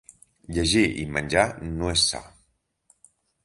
Llegir 0.57 0.85
i 1.03 1.03
menjar 1.19 1.45
no 1.67 1.93
és 1.95 2.09
sa. 2.15 2.25